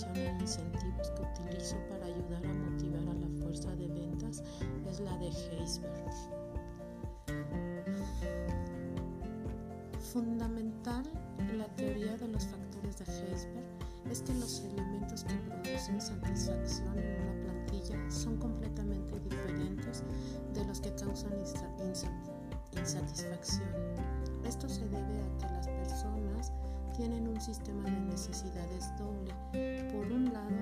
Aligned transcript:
motivación 0.00 0.16
e 0.16 0.42
incentivos 0.42 1.10
que 1.10 1.22
utilizo 1.22 1.76
para 1.88 2.06
ayudar 2.06 2.44
a 2.44 2.54
motivar 2.54 3.02
a 3.08 3.14
la 3.14 3.28
fuerza 3.40 3.74
de 3.76 3.88
ventas 3.88 4.42
es 4.88 5.00
la 5.00 5.16
de 5.18 5.26
Heisberg. 5.26 5.92
Fundamental 10.12 11.04
la 11.56 11.66
teoría 11.76 12.16
de 12.16 12.28
los 12.28 12.46
factores 12.46 12.98
de 12.98 13.04
Heisberg 13.04 13.64
es 14.10 14.22
que 14.22 14.34
los 14.34 14.60
elementos 14.60 15.24
que 15.24 15.34
producen 15.34 16.00
satisfacción 16.00 16.98
en 16.98 17.22
una 17.22 17.34
plantilla 17.44 18.10
son 18.10 18.38
completamente 18.38 19.20
diferentes 19.20 20.02
de 20.54 20.64
los 20.64 20.80
que 20.80 20.94
causan 20.94 21.32
insatisfacción. 22.72 23.68
Esto 24.44 24.68
se 24.68 24.88
debe 24.88 25.20
a 25.20 25.38
que 25.38 25.46
las 25.46 25.68
personas 25.68 26.52
tienen 27.00 27.28
un 27.28 27.40
sistema 27.40 27.82
de 27.84 27.98
necesidades 27.98 28.92
doble. 28.98 29.32
Por 29.90 30.12
un 30.12 30.30
lado, 30.34 30.54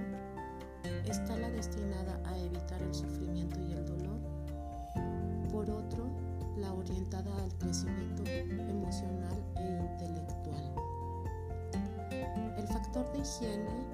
está 1.04 1.36
la 1.36 1.50
destinada 1.50 2.22
a 2.24 2.38
evitar 2.38 2.80
el 2.80 2.94
sufrimiento 2.94 3.58
y 3.58 3.72
el 3.72 3.84
dolor. 3.84 4.20
Por 5.50 5.68
otro, 5.68 6.06
la 6.56 6.72
orientada 6.72 7.34
al 7.42 7.52
crecimiento 7.58 8.22
emocional 8.24 9.42
e 9.56 9.80
intelectual. 9.82 10.74
El 12.56 12.68
factor 12.68 13.10
de 13.10 13.18
higiene 13.18 13.84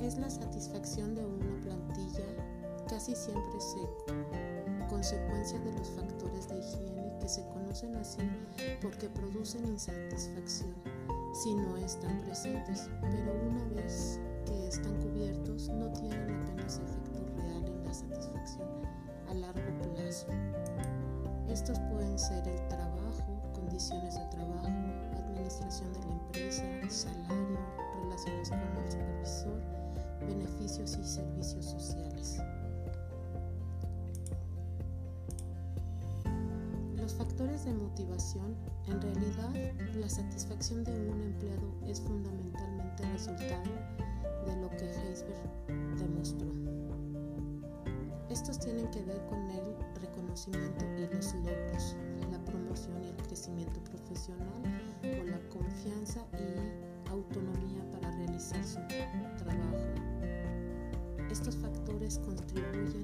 es 0.00 0.18
la 0.18 0.28
satisfacción 0.28 1.14
de 1.14 1.24
una 1.24 1.60
plantilla 1.60 2.26
casi 2.88 3.14
siempre 3.14 3.60
seco, 3.60 4.06
consecuencia 4.90 5.60
de 5.60 5.72
los 5.72 5.88
factores 5.90 6.48
de 6.48 6.58
higiene 6.58 7.16
que 7.20 7.28
se 7.28 7.46
conocen 7.50 7.94
así 7.94 8.28
porque 8.80 9.08
producen 9.08 9.64
insatisfacción 9.68 10.74
si 11.32 11.54
no 11.54 11.76
están 11.78 12.20
presentes, 12.20 12.90
pero 13.00 13.32
una 13.48 13.64
vez 13.74 14.20
que 14.46 14.68
están 14.68 14.94
cubiertos 15.00 15.68
no 15.70 15.90
tienen 15.92 16.30
apenas 16.42 16.78
efecto 16.78 17.24
real 17.36 17.64
en 17.64 17.84
la 17.84 17.94
satisfacción 17.94 18.68
a 19.28 19.34
largo 19.34 19.92
plazo. 19.94 20.26
Estos 21.48 21.78
pueden 21.90 22.18
ser 22.18 22.46
el 22.46 22.68
trabajo, 22.68 23.42
condiciones 23.54 24.14
de 24.14 24.26
trabajo, 24.26 24.68
administración 25.16 25.92
de 25.94 26.00
la 26.00 26.12
empresa, 26.12 26.64
salario, 26.88 27.58
relaciones 28.02 28.50
con 28.50 28.60
el 28.60 28.92
supervisor, 28.92 29.60
beneficios 30.26 30.98
y 30.98 31.04
servicios 31.04 31.64
sociales. 31.64 32.38
Los 37.12 37.28
factores 37.28 37.64
de 37.66 37.74
motivación, 37.74 38.56
en 38.86 39.02
realidad, 39.02 39.52
la 39.96 40.08
satisfacción 40.08 40.82
de 40.82 40.92
un 41.10 41.20
empleado 41.20 41.70
es 41.86 42.00
fundamentalmente 42.00 43.04
resultado 43.12 43.70
de 44.46 44.56
lo 44.56 44.70
que 44.70 44.86
Heisberg 44.86 45.98
demostró. 45.98 46.46
Estos 48.30 48.58
tienen 48.60 48.90
que 48.90 49.02
ver 49.02 49.20
con 49.26 49.50
el 49.50 49.76
reconocimiento 50.00 50.86
y 50.96 51.14
los 51.14 51.34
logros, 51.34 51.96
la 52.30 52.42
promoción 52.46 53.04
y 53.04 53.08
el 53.08 53.16
crecimiento 53.16 53.84
profesional, 53.84 54.62
con 55.02 55.30
la 55.30 55.38
confianza 55.50 56.26
y 56.32 57.10
autonomía 57.10 57.90
para 57.90 58.10
realizar 58.16 58.64
su 58.64 58.80
trabajo. 59.36 59.76
Estos 61.30 61.56
factores 61.56 62.18
contribuyen 62.20 63.01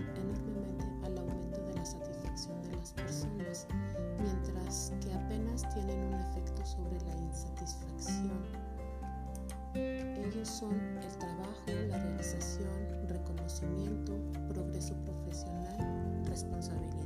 Ellos 10.31 10.49
son 10.49 10.75
el 11.03 11.17
trabajo, 11.17 11.65
la 11.89 11.97
realización, 11.97 12.69
reconocimiento, 13.09 14.13
progreso 14.47 14.95
profesional, 15.05 16.23
responsabilidad. 16.27 16.99